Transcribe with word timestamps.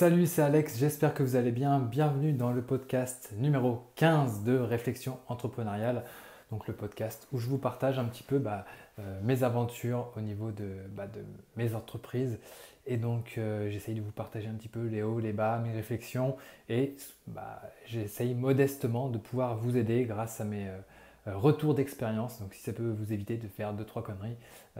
Salut, 0.00 0.26
c'est 0.26 0.42
Alex, 0.42 0.78
j'espère 0.78 1.12
que 1.12 1.24
vous 1.24 1.34
allez 1.34 1.50
bien. 1.50 1.80
Bienvenue 1.80 2.32
dans 2.32 2.52
le 2.52 2.62
podcast 2.62 3.32
numéro 3.36 3.82
15 3.96 4.44
de 4.44 4.56
Réflexion 4.56 5.18
entrepreneuriale. 5.26 6.04
Donc 6.52 6.68
le 6.68 6.72
podcast 6.72 7.26
où 7.32 7.38
je 7.40 7.48
vous 7.48 7.58
partage 7.58 7.98
un 7.98 8.04
petit 8.04 8.22
peu 8.22 8.38
bah, 8.38 8.64
euh, 9.00 9.20
mes 9.24 9.42
aventures 9.42 10.12
au 10.16 10.20
niveau 10.20 10.52
de, 10.52 10.68
bah, 10.90 11.08
mes 11.56 11.74
entreprises. 11.74 12.38
Et 12.86 12.96
donc 12.96 13.34
euh, 13.38 13.70
j'essaye 13.70 13.96
de 13.96 14.00
vous 14.00 14.12
partager 14.12 14.46
un 14.46 14.54
petit 14.54 14.68
peu 14.68 14.86
les 14.86 15.02
hauts, 15.02 15.18
les 15.18 15.32
bas, 15.32 15.58
mes 15.58 15.72
réflexions. 15.72 16.36
Et 16.68 16.94
bah, 17.26 17.60
j'essaye 17.84 18.36
modestement 18.36 19.08
de 19.08 19.18
pouvoir 19.18 19.56
vous 19.56 19.76
aider 19.76 20.04
grâce 20.04 20.40
à 20.40 20.44
mes 20.44 20.68
euh, 20.68 21.36
retours 21.36 21.74
d'expérience. 21.74 22.40
Donc 22.40 22.54
si 22.54 22.62
ça 22.62 22.72
peut 22.72 22.88
vous 22.88 23.12
éviter 23.12 23.36
de 23.36 23.48
faire 23.48 23.74
2-3 23.74 24.04
conneries, 24.04 24.36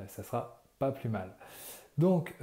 ça 0.07 0.23
sera 0.23 0.63
pas 0.79 0.93
plus 0.93 1.09
mal. 1.09 1.35
Donc 1.99 2.35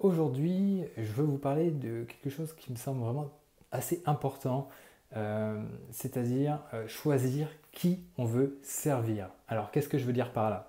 aujourd'hui, 0.00 0.82
je 0.96 1.12
veux 1.12 1.24
vous 1.24 1.38
parler 1.38 1.70
de 1.70 2.04
quelque 2.04 2.30
chose 2.30 2.52
qui 2.52 2.72
me 2.72 2.76
semble 2.76 3.00
vraiment 3.00 3.30
assez 3.70 4.02
important 4.06 4.68
euh, 5.16 5.62
c'est-à-dire 5.92 6.58
euh, 6.72 6.88
choisir 6.88 7.48
qui 7.70 8.00
on 8.18 8.24
veut 8.24 8.58
servir. 8.62 9.28
Alors 9.48 9.70
qu'est-ce 9.70 9.88
que 9.88 9.98
je 9.98 10.04
veux 10.04 10.12
dire 10.12 10.32
par 10.32 10.50
là? 10.50 10.68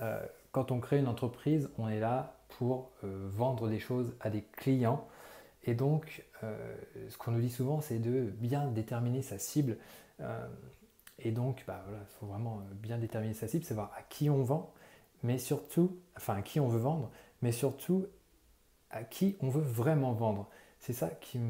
Euh, 0.00 0.20
Quand 0.52 0.70
on 0.70 0.80
crée 0.80 0.98
une 0.98 1.08
entreprise, 1.08 1.70
on 1.78 1.88
est 1.88 2.00
là 2.00 2.34
pour 2.58 2.90
vendre 3.02 3.68
des 3.68 3.78
choses 3.78 4.16
à 4.20 4.30
des 4.30 4.42
clients. 4.42 5.06
Et 5.64 5.74
donc, 5.74 6.24
ce 6.42 7.16
qu'on 7.18 7.30
nous 7.30 7.40
dit 7.40 7.50
souvent, 7.50 7.80
c'est 7.80 8.00
de 8.00 8.22
bien 8.22 8.66
déterminer 8.66 9.22
sa 9.22 9.38
cible. 9.38 9.76
et 11.20 11.30
donc, 11.30 11.62
bah, 11.68 11.84
il 11.88 12.18
faut 12.18 12.26
vraiment 12.26 12.62
bien 12.72 12.98
déterminer 12.98 13.34
sa 13.34 13.46
cible, 13.46 13.64
savoir 13.64 13.92
à 13.96 14.02
qui 14.02 14.28
on 14.28 14.42
vend, 14.42 14.72
mais 15.22 15.38
surtout, 15.38 15.96
enfin 16.16 16.36
à 16.36 16.42
qui 16.42 16.60
on 16.60 16.68
veut 16.68 16.78
vendre, 16.78 17.10
mais 17.42 17.52
surtout 17.52 18.06
à 18.90 19.04
qui 19.04 19.36
on 19.40 19.48
veut 19.48 19.62
vraiment 19.62 20.12
vendre. 20.12 20.48
C'est 20.80 20.92
ça 20.92 21.08
qui 21.08 21.40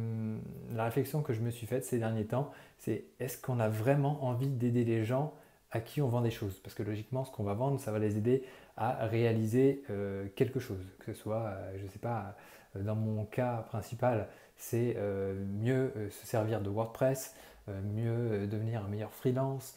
la 0.73 0.85
réflexion 0.85 1.23
que 1.23 1.33
je 1.33 1.41
me 1.41 1.51
suis 1.51 1.66
faite 1.66 1.85
ces 1.85 1.99
derniers 1.99 2.25
temps, 2.25 2.51
c'est 2.79 3.05
est-ce 3.21 3.41
qu'on 3.41 3.60
a 3.60 3.69
vraiment 3.69 4.25
envie 4.25 4.49
d'aider 4.49 4.85
les 4.85 5.05
gens 5.05 5.35
à 5.71 5.80
qui 5.80 6.01
on 6.01 6.09
vend 6.09 6.23
des 6.23 6.30
choses? 6.30 6.59
Parce 6.60 6.75
que 6.75 6.83
logiquement, 6.83 7.25
ce 7.25 7.30
qu'on 7.30 7.45
va 7.45 7.55
vendre, 7.55 7.79
ça 7.79 7.93
va 7.93 7.99
les 7.99 8.16
aider 8.16 8.43
à 8.77 9.07
réaliser 9.07 9.82
euh, 9.91 10.27
quelque 10.37 10.60
chose, 10.60 10.85
que 11.01 11.13
ce 11.13 11.21
soit, 11.21 11.47
euh, 11.47 11.79
je 11.79 11.85
ne 11.85 11.88
sais 11.88 11.99
pas, 11.99 12.37
euh, 12.77 12.82
dans 12.82 12.95
mon 12.95 13.25
cas 13.25 13.66
principal, 13.69 14.29
c'est 14.57 14.97
mieux 15.60 15.93
se 16.10 16.27
servir 16.27 16.60
de 16.60 16.69
WordPress, 16.69 17.37
mieux 17.69 18.49
devenir 18.49 18.85
un 18.85 18.88
meilleur 18.88 19.13
freelance, 19.13 19.77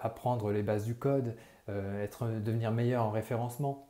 apprendre 0.00 0.50
les 0.50 0.62
bases 0.62 0.86
du 0.86 0.94
code, 0.94 1.36
être, 1.68 2.26
devenir 2.26 2.72
meilleur 2.72 3.04
en 3.04 3.10
référencement. 3.10 3.88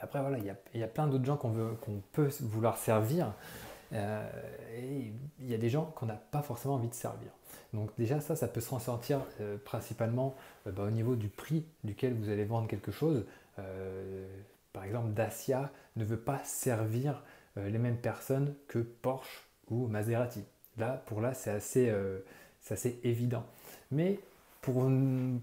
Après, 0.00 0.20
voilà, 0.20 0.38
il 0.38 0.44
y, 0.44 0.78
y 0.78 0.82
a, 0.82 0.88
plein 0.88 1.06
d'autres 1.06 1.24
gens 1.24 1.36
qu'on 1.36 1.52
qu'on 1.76 2.02
peut 2.12 2.30
vouloir 2.40 2.78
servir. 2.78 3.32
Euh, 3.92 4.28
et 4.76 5.12
il 5.40 5.50
y 5.50 5.54
a 5.54 5.58
des 5.58 5.68
gens 5.68 5.86
qu'on 5.96 6.06
n'a 6.06 6.14
pas 6.14 6.42
forcément 6.42 6.74
envie 6.74 6.88
de 6.88 6.94
servir. 6.94 7.30
Donc 7.72 7.90
déjà 7.98 8.20
ça, 8.20 8.36
ça 8.36 8.48
peut 8.48 8.60
se 8.60 8.72
ressentir 8.72 9.20
euh, 9.40 9.56
principalement 9.58 10.36
euh, 10.66 10.72
bah, 10.72 10.84
au 10.84 10.90
niveau 10.90 11.16
du 11.16 11.28
prix 11.28 11.64
duquel 11.84 12.14
vous 12.14 12.28
allez 12.28 12.44
vendre 12.44 12.68
quelque 12.68 12.92
chose. 12.92 13.24
par 14.72 14.84
exemple, 14.84 15.10
Dacia 15.12 15.70
ne 15.96 16.04
veut 16.04 16.20
pas 16.20 16.40
servir 16.44 17.22
les 17.56 17.78
mêmes 17.78 17.98
personnes 17.98 18.54
que 18.68 18.78
Porsche 18.78 19.48
ou 19.68 19.86
Maserati. 19.86 20.44
Là, 20.78 21.02
pour 21.06 21.20
là, 21.20 21.34
c'est 21.34 21.50
assez, 21.50 21.92
assez, 22.70 23.00
évident. 23.02 23.44
Mais 23.90 24.18
pour, 24.60 24.90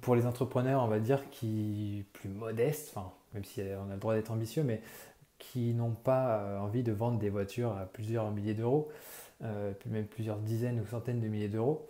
pour, 0.01 0.15
les 0.15 0.25
entrepreneurs, 0.25 0.83
on 0.83 0.87
va 0.87 0.99
dire, 0.99 1.29
qui 1.29 2.05
plus 2.13 2.29
modestes, 2.29 2.93
enfin, 2.95 3.11
même 3.33 3.43
si 3.43 3.61
on 3.61 3.89
a 3.89 3.93
le 3.93 3.99
droit 3.99 4.13
d'être 4.13 4.31
ambitieux, 4.31 4.63
mais 4.63 4.81
qui 5.39 5.73
n'ont 5.73 5.91
pas 5.91 6.39
euh, 6.39 6.59
envie 6.59 6.83
de 6.83 6.91
vendre 6.91 7.19
des 7.19 7.29
voitures 7.29 7.75
à 7.75 7.85
plusieurs 7.85 8.31
milliers 8.31 8.53
d'euros, 8.53 8.89
euh, 9.43 9.73
même 9.85 10.05
plusieurs 10.05 10.39
dizaines 10.39 10.79
ou 10.79 10.85
centaines 10.85 11.19
de 11.19 11.27
milliers 11.27 11.47
d'euros, 11.47 11.87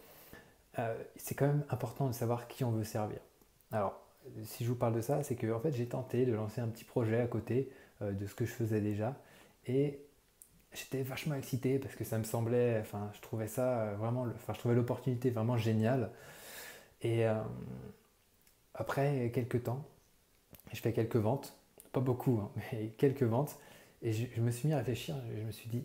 euh, 0.80 0.96
c'est 1.16 1.36
quand 1.36 1.48
même 1.48 1.64
important 1.70 2.08
de 2.08 2.14
savoir 2.14 2.48
qui 2.48 2.64
on 2.64 2.72
veut 2.72 2.84
servir. 2.84 3.20
Alors, 3.72 4.00
si 4.44 4.64
je 4.64 4.70
vous 4.70 4.76
parle 4.76 4.94
de 4.94 5.02
ça, 5.02 5.24
c'est 5.24 5.36
que 5.36 5.52
en 5.52 5.60
fait, 5.60 5.72
j'ai 5.72 5.88
tenté 5.88 6.26
de 6.26 6.34
lancer 6.34 6.62
un 6.62 6.68
petit 6.68 6.84
projet 6.84 7.22
à 7.22 7.28
côté 7.28 7.72
de 8.02 8.28
ce 8.28 8.36
que 8.36 8.46
je 8.46 8.52
faisais 8.52 8.82
déjà, 8.82 9.16
et 9.66 10.00
j'étais 10.74 11.02
vachement 11.02 11.36
excité 11.36 11.80
parce 11.80 11.96
que 11.96 12.04
ça 12.04 12.18
me 12.18 12.24
semblait, 12.24 12.78
enfin, 12.82 13.10
je 13.14 13.22
trouvais 13.22 13.48
ça 13.48 13.94
vraiment, 13.98 14.28
enfin, 14.36 14.54
je 14.54 14.60
trouvais 14.60 14.76
l'opportunité 14.76 15.30
vraiment 15.30 15.58
géniale. 15.58 16.12
Et 17.02 17.26
après 18.74 19.32
quelques 19.34 19.64
temps, 19.64 19.86
je 20.74 20.82
fais 20.82 20.94
quelques 20.94 21.18
ventes. 21.18 21.58
Pas 21.92 22.00
beaucoup, 22.00 22.40
hein, 22.40 22.52
mais 22.72 22.90
quelques 22.98 23.24
ventes. 23.24 23.58
Et 24.02 24.14
je, 24.14 24.42
me 24.42 24.52
suis 24.52 24.68
mis 24.68 24.74
à 24.74 24.78
réfléchir, 24.78 25.16
je 25.36 25.42
me 25.42 25.52
suis 25.52 25.70
dit, 25.70 25.84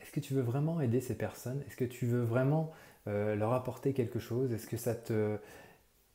est-ce 0.00 0.10
que 0.10 0.20
tu 0.20 0.34
veux 0.34 0.42
vraiment 0.42 0.80
aider 0.80 1.00
ces 1.00 1.16
personnes? 1.16 1.62
Est-ce 1.68 1.76
que 1.76 1.84
tu 1.84 2.06
veux 2.06 2.22
vraiment 2.22 2.72
euh, 3.06 3.36
leur 3.36 3.52
apporter 3.52 3.92
quelque 3.92 4.18
chose? 4.18 4.52
Est-ce 4.52 4.66
que 4.66 4.76
ça 4.76 4.94
te... 4.94 5.38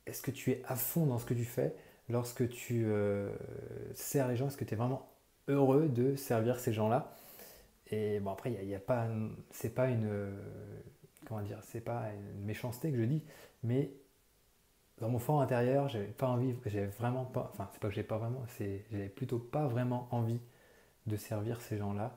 Est-ce 0.06 0.20
que 0.20 0.30
tu 0.30 0.50
es 0.50 0.62
à 0.66 0.76
fond 0.76 1.06
dans 1.06 1.18
ce 1.18 1.24
que 1.24 1.34
tu 1.34 1.44
fais? 1.44 1.74
Lorsque 2.08 2.48
tu 2.48 2.84
euh, 2.86 3.30
sers 3.94 4.28
les 4.28 4.36
gens 4.36 4.48
Est-ce 4.48 4.56
que 4.56 4.64
tu 4.64 4.74
es 4.74 4.76
vraiment 4.76 5.08
heureux 5.48 5.88
de 5.88 6.16
servir 6.16 6.58
ces 6.58 6.72
gens-là? 6.72 7.16
Et 7.90 8.20
bon 8.20 8.32
après, 8.32 8.52
il 8.52 8.66
n'y 8.66 8.74
a, 8.74 8.80
pas, 8.80 9.06
c'est 9.50 9.74
pas 9.74 9.88
une, 9.88 10.34
comment 11.26 11.42
dire, 11.42 11.58
c'est 11.62 11.80
pas 11.80 12.10
une 12.12 12.44
méchanceté 12.44 12.90
que 12.90 12.98
je 12.98 13.04
dis, 13.04 13.22
mais 13.62 13.92
dans 15.00 15.08
mon 15.08 15.18
fort 15.18 15.40
intérieur, 15.40 15.88
j'avais 15.88 16.06
pas 16.06 16.28
envie, 16.28 16.54
j'avais 16.66 16.86
vraiment 16.86 17.24
pas, 17.24 17.50
enfin 17.52 17.68
c'est 17.72 17.80
pas 17.80 17.88
que 17.88 17.94
j'ai 17.94 18.02
pas 18.02 18.18
vraiment, 18.18 18.44
c'est 18.48 18.84
j'avais 18.90 19.08
plutôt 19.08 19.38
pas 19.38 19.66
vraiment 19.66 20.08
envie 20.10 20.40
de 21.06 21.16
servir 21.16 21.60
ces 21.60 21.76
gens-là. 21.78 22.16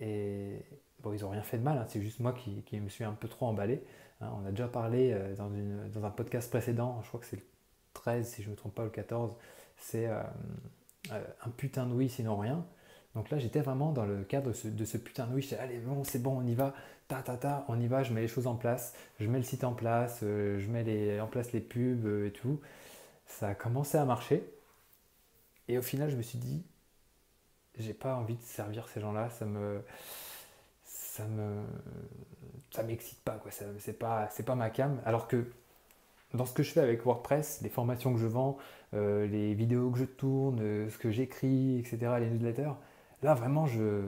Et 0.00 0.62
bon, 1.00 1.12
ils 1.12 1.24
ont 1.24 1.30
rien 1.30 1.42
fait 1.42 1.58
de 1.58 1.62
mal, 1.62 1.78
hein, 1.78 1.86
c'est 1.88 2.00
juste 2.02 2.20
moi 2.20 2.32
qui, 2.32 2.62
qui, 2.62 2.78
me 2.80 2.88
suis 2.88 3.04
un 3.04 3.12
peu 3.12 3.28
trop 3.28 3.46
emballé. 3.46 3.82
Hein. 4.20 4.30
on 4.34 4.46
a 4.46 4.50
déjà 4.50 4.68
parlé 4.68 5.12
euh, 5.12 5.34
dans, 5.36 5.52
une, 5.52 5.88
dans, 5.90 6.04
un 6.04 6.10
podcast 6.10 6.50
précédent, 6.50 7.00
je 7.02 7.08
crois 7.08 7.20
que 7.20 7.26
c'est 7.26 7.36
le 7.36 7.42
13 7.94 8.28
si 8.28 8.42
je 8.42 8.48
ne 8.48 8.52
me 8.52 8.56
trompe 8.56 8.74
pas, 8.74 8.84
le 8.84 8.90
14, 8.90 9.34
c'est 9.76 10.06
euh, 10.06 10.22
euh, 11.12 11.24
un 11.44 11.50
putain 11.50 11.86
de 11.86 11.94
oui 11.94 12.08
sinon 12.08 12.36
rien. 12.36 12.64
Donc 13.18 13.30
là, 13.30 13.38
j'étais 13.40 13.58
vraiment 13.58 13.90
dans 13.90 14.06
le 14.06 14.22
cadre 14.22 14.52
de 14.52 14.84
ce, 14.84 14.96
putain 14.96 15.26
de 15.26 15.34
oui. 15.34 15.50
Allez, 15.58 15.78
bon, 15.78 16.04
c'est 16.04 16.22
bon, 16.22 16.38
on 16.38 16.46
y 16.46 16.54
va, 16.54 16.72
ta, 17.08 17.20
ta, 17.20 17.36
ta, 17.36 17.64
on 17.66 17.80
y 17.80 17.88
va, 17.88 18.04
je 18.04 18.12
mets 18.12 18.20
les 18.20 18.28
choses 18.28 18.46
en 18.46 18.54
place, 18.54 18.94
je 19.18 19.26
mets 19.26 19.38
le 19.38 19.44
site 19.44 19.64
en 19.64 19.72
place, 19.72 20.20
euh, 20.22 20.60
je 20.60 20.68
mets 20.68 20.84
les, 20.84 21.20
en 21.20 21.26
place 21.26 21.50
les 21.50 21.58
pubs 21.58 22.06
euh, 22.06 22.28
et 22.28 22.30
tout. 22.30 22.60
Ça 23.26 23.48
a 23.48 23.54
commencé 23.56 23.98
à 23.98 24.04
marcher. 24.04 24.48
Et 25.66 25.78
au 25.78 25.82
final, 25.82 26.10
je 26.10 26.16
me 26.16 26.22
suis 26.22 26.38
dit, 26.38 26.62
j'ai 27.76 27.92
pas 27.92 28.14
envie 28.14 28.36
de 28.36 28.42
servir 28.42 28.88
ces 28.88 29.00
gens-là, 29.00 29.30
ça 29.30 29.46
me. 29.46 29.82
Ça 30.84 31.26
me. 31.26 31.64
Ça 32.70 32.84
m'excite 32.84 33.18
pas, 33.22 33.40
quoi. 33.42 33.50
C'est 33.50 33.98
pas, 33.98 34.28
pas 34.46 34.54
ma 34.54 34.70
cam. 34.70 35.02
Alors 35.04 35.26
que 35.26 35.44
dans 36.34 36.46
ce 36.46 36.54
que 36.54 36.62
je 36.62 36.70
fais 36.70 36.80
avec 36.80 37.04
WordPress, 37.04 37.62
les 37.62 37.68
formations 37.68 38.14
que 38.14 38.20
je 38.20 38.28
vends, 38.28 38.58
euh, 38.94 39.26
les 39.26 39.54
vidéos 39.54 39.90
que 39.90 39.98
je 39.98 40.04
tourne, 40.04 40.88
ce 40.88 40.98
que 40.98 41.10
j'écris, 41.10 41.80
etc., 41.80 42.12
les 42.20 42.30
newsletters, 42.30 42.74
là 43.22 43.34
vraiment, 43.34 43.66
je, 43.66 44.02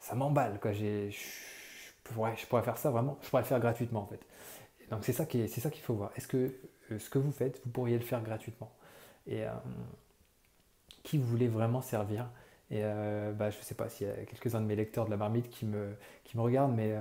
ça 0.00 0.14
m'emballe. 0.14 0.58
Quoi. 0.60 0.72
Je, 0.72 1.10
je 1.10 2.46
pourrais 2.46 2.62
faire 2.62 2.78
ça 2.78 2.90
vraiment, 2.90 3.18
je 3.22 3.28
pourrais 3.28 3.42
le 3.42 3.48
faire 3.48 3.60
gratuitement 3.60 4.02
en 4.02 4.06
fait. 4.06 4.20
Donc 4.90 5.04
c'est 5.04 5.12
ça 5.12 5.26
qu'il 5.26 5.48
faut 5.82 5.94
voir. 5.94 6.10
Est-ce 6.16 6.28
que 6.28 6.54
euh, 6.90 6.98
ce 6.98 7.10
que 7.10 7.18
vous 7.18 7.32
faites, 7.32 7.60
vous 7.64 7.70
pourriez 7.70 7.98
le 7.98 8.04
faire 8.04 8.22
gratuitement? 8.22 8.72
Et 9.26 9.44
euh, 9.44 9.50
qui 11.02 11.18
vous 11.18 11.26
voulez 11.26 11.48
vraiment 11.48 11.82
servir? 11.82 12.28
Et 12.70 12.82
bah, 12.82 13.48
je 13.48 13.56
ne 13.56 13.62
sais 13.62 13.74
pas 13.74 13.88
s'il 13.88 14.08
y 14.08 14.10
a 14.10 14.14
quelques-uns 14.26 14.60
de 14.60 14.66
mes 14.66 14.76
lecteurs 14.76 15.06
de 15.06 15.10
la 15.10 15.16
marmite 15.16 15.48
qui 15.48 15.64
me, 15.64 15.96
regardent, 16.34 16.74
mais 16.74 16.94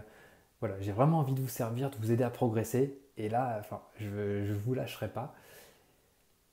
voilà, 0.61 0.79
j'ai 0.79 0.93
vraiment 0.93 1.19
envie 1.19 1.33
de 1.33 1.41
vous 1.41 1.49
servir, 1.49 1.89
de 1.89 1.97
vous 1.97 2.13
aider 2.13 2.23
à 2.23 2.29
progresser. 2.29 3.01
Et 3.17 3.27
là, 3.27 3.61
je 3.97 4.07
ne 4.07 4.53
vous 4.53 4.73
lâcherai 4.73 5.09
pas. 5.09 5.35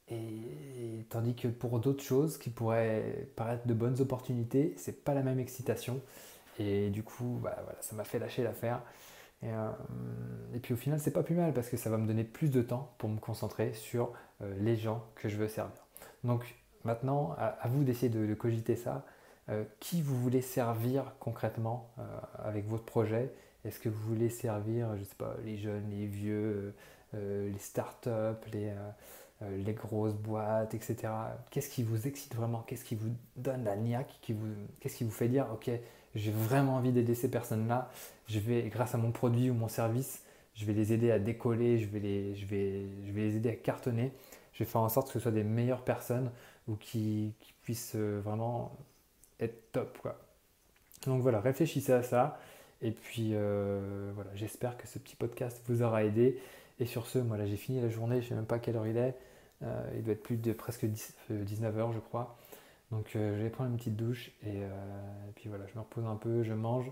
Et 0.09 1.06
tandis 1.09 1.34
que 1.34 1.48
pour 1.48 1.81
d'autres 1.81 2.03
choses 2.03 2.37
qui 2.37 2.50
pourraient 2.50 3.28
paraître 3.37 3.66
de 3.66 3.75
bonnes 3.75 4.00
opportunités, 4.00 4.75
c'est 4.76 5.04
pas 5.04 5.15
la 5.15 5.22
même 5.22 5.38
excitation. 5.38 6.00
Et 6.59 6.91
du 6.91 7.03
coup, 7.03 7.39
bah, 7.42 7.56
voilà, 7.65 7.80
ça 7.80 7.97
m'a 7.97 8.04
fait 8.04 8.18
lâcher 8.18 8.42
l'affaire. 8.42 8.83
Et, 9.42 9.51
euh, 9.51 9.71
et, 10.54 10.59
puis 10.59 10.74
au 10.74 10.77
final, 10.77 11.01
c'est 11.01 11.10
pas 11.10 11.22
plus 11.22 11.34
mal 11.34 11.53
parce 11.53 11.68
que 11.68 11.77
ça 11.77 11.91
va 11.91 11.98
me 11.98 12.06
donner 12.06 12.24
plus 12.24 12.51
de 12.51 12.62
temps 12.62 12.95
pour 12.98 13.09
me 13.09 13.18
concentrer 13.18 13.72
sur 13.74 14.12
euh, 14.42 14.54
les 14.60 14.77
gens 14.77 15.04
que 15.16 15.28
je 15.28 15.36
veux 15.36 15.48
servir. 15.48 15.84
Donc 16.22 16.54
maintenant, 16.84 17.34
à, 17.39 17.56
vous 17.68 17.84
d'essayer 17.84 18.10
de, 18.10 18.34
cogiter 18.34 18.77
ça. 18.77 19.04
Euh, 19.51 19.65
qui 19.78 20.01
vous 20.01 20.18
voulez 20.18 20.41
servir 20.41 21.12
concrètement 21.21 21.91
avec 22.39 22.66
votre 22.66 22.84
projet? 22.84 23.30
Est-ce 23.66 23.78
que 23.78 23.91
vous 23.91 24.03
voulez 24.03 24.30
servir, 24.30 24.97
je 24.97 25.04
sais 25.04 25.15
pas, 25.16 25.36
les 25.45 25.59
jeunes, 25.59 25.89
les 25.91 26.06
vieux, 26.06 26.74
les 27.12 27.59
startups, 27.59 28.10
les 28.53 28.72
les 29.41 29.75
grosses 29.75 30.15
boîtes, 30.15 30.75
etc. 30.75 31.13
Qu'est-ce 31.51 31.69
qui 31.69 31.83
vous 31.83 32.07
excite 32.07 32.34
vraiment? 32.34 32.63
Qu'est-ce 32.66 32.84
qui 32.84 32.95
vous 32.95 33.10
donne 33.36 33.65
la 33.65 33.77
niaque 33.77 34.19
Qu'est-ce 34.81 34.97
qui 34.97 35.04
vous 35.04 35.10
fait 35.10 35.28
dire, 35.28 35.47
ok, 35.53 35.71
j'ai 36.15 36.31
vraiment 36.31 36.77
envie 36.77 36.92
d'aider 36.92 37.15
ces 37.15 37.31
personnes-là, 37.31 37.91
je 38.28 38.39
vais, 38.39 38.63
grâce 38.69 38.95
à 38.95 38.98
mon 38.98 39.10
produit 39.10 39.51
ou 39.51 39.54
mon 39.54 39.69
service, 39.69 40.22
je 40.54 40.65
vais 40.65 40.72
les 40.72 40.92
aider 40.92 41.10
à 41.10 41.19
décoller, 41.19 41.78
je 41.78 41.86
vais 41.89 41.98
les, 41.98 43.36
aider 43.36 43.51
à 43.51 43.57
cartonner, 43.57 44.13
je 44.53 44.60
vais 44.60 44.65
faire 44.65 44.81
en 44.81 44.89
sorte 44.89 45.09
que 45.09 45.15
ce 45.15 45.21
soit 45.21 45.33
des 45.33 45.45
meilleures 45.45 45.83
personnes 45.83 46.30
ou 46.69 46.77
qui, 46.77 47.34
puissent 47.63 47.97
euh, 47.97 48.21
vraiment 48.22 48.77
être 49.41 49.72
top. 49.72 49.98
Donc 51.07 51.22
voilà, 51.22 51.41
réfléchissez 51.41 51.92
à 51.92 52.03
ça 52.03 52.39
Et 52.83 52.91
puis 52.91 53.34
voilà, 54.15 54.30
j'espère 54.34 54.77
que 54.77 54.87
ce 54.87 54.98
petit 54.98 55.16
podcast 55.16 55.60
vous 55.66 55.83
aura 55.83 56.04
aidé. 56.04 56.39
Et 56.78 56.86
sur 56.86 57.06
ce, 57.06 57.18
moi 57.18 57.36
là 57.36 57.47
j'ai 57.47 57.56
fini 57.56 57.80
la 57.80 57.88
journée, 57.88 58.22
je 58.22 58.28
sais 58.28 58.34
même 58.34 58.47
pas 58.47 58.59
quelle 58.59 58.76
heure 58.76 58.86
il 58.86 58.97
est. 58.97 59.15
il 59.97 60.03
doit 60.03 60.12
être 60.12 60.22
plus 60.22 60.36
de 60.36 60.53
presque 60.53 60.84
19h 60.84 61.92
je 61.92 62.00
crois. 62.00 62.36
Donc 62.91 63.09
je 63.12 63.18
vais 63.18 63.50
prendre 63.50 63.71
une 63.71 63.76
petite 63.76 63.97
douche 63.97 64.32
et, 64.44 64.62
puis 65.36 65.48
voilà, 65.48 65.66
je 65.66 65.74
me 65.74 65.80
repose 65.80 66.04
un 66.06 66.16
peu, 66.16 66.42
je 66.42 66.53
mange, 66.53 66.91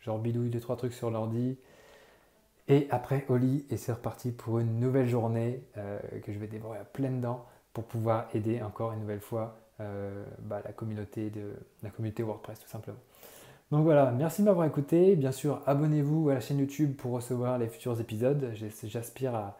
je 0.00 0.10
bidouille 0.10 0.50
deux 0.50 0.60
trois 0.60 0.76
trucs 0.76 0.92
sur 0.92 1.10
l'ordi. 1.10 1.58
Et 2.68 2.86
après 2.90 3.24
au 3.28 3.36
lit 3.36 3.66
et 3.70 3.76
c'est 3.76 3.92
reparti 3.92 4.32
pour 4.32 4.58
une 4.58 4.80
nouvelle 4.80 5.08
journée 5.08 5.62
que 5.74 6.32
je 6.32 6.38
vais 6.38 6.48
dévorer 6.48 6.78
à 6.78 6.84
pleines 6.84 7.20
dents 7.20 7.46
pour 7.72 7.84
pouvoir 7.84 8.28
aider 8.34 8.60
encore 8.62 8.92
une 8.92 9.00
nouvelle 9.00 9.20
fois 9.20 9.56
euh, 9.80 10.24
bah, 10.40 10.60
la, 10.64 10.72
communauté 10.72 11.30
de, 11.30 11.54
la 11.82 11.90
communauté 11.90 12.22
WordPress 12.22 12.60
tout 12.60 12.68
simplement. 12.68 12.98
Donc 13.70 13.84
voilà, 13.84 14.10
merci 14.10 14.42
de 14.42 14.46
m'avoir 14.46 14.66
écouté. 14.66 15.14
Bien 15.16 15.32
sûr, 15.32 15.62
abonnez-vous 15.66 16.30
à 16.30 16.34
la 16.34 16.40
chaîne 16.40 16.58
YouTube 16.58 16.96
pour 16.96 17.12
recevoir 17.12 17.58
les 17.58 17.68
futurs 17.68 18.00
épisodes. 18.00 18.52
J'aspire 18.84 19.34
à, 19.34 19.56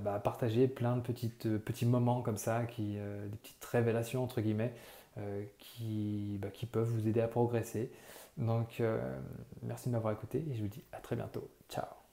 bah, 0.00 0.18
partager 0.18 0.66
plein 0.66 0.96
de 0.96 1.02
petites, 1.02 1.58
petits 1.58 1.84
moments 1.84 2.22
comme 2.22 2.38
ça, 2.38 2.64
qui, 2.64 2.96
euh, 2.98 3.26
des 3.28 3.36
petites 3.36 3.64
révélations 3.64 4.24
entre 4.24 4.40
guillemets, 4.40 4.72
euh, 5.18 5.44
qui, 5.58 6.38
bah, 6.40 6.48
qui, 6.52 6.64
peuvent 6.66 6.88
vous 6.88 7.06
aider 7.06 7.20
à 7.20 7.28
progresser. 7.28 7.90
Donc 8.38 8.82
merci 9.62 9.88
de 9.88 9.92
m'avoir 9.94 10.12
écouté 10.12 10.44
et 10.50 10.54
je 10.54 10.62
vous 10.62 10.68
dis 10.68 10.84
à 10.92 10.98
très 10.98 11.16
bientôt. 11.16 11.48
Ciao 11.70 12.05